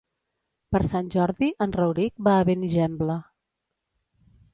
Per 0.75 0.79
Sant 0.91 1.11
Jordi 1.15 1.49
en 1.65 1.75
Rauric 1.75 2.15
va 2.29 2.33
a 2.37 2.47
Benigembla. 2.47 3.19